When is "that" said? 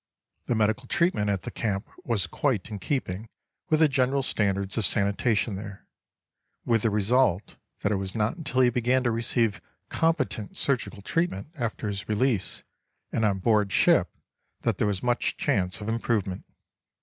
7.83-7.91, 14.61-14.79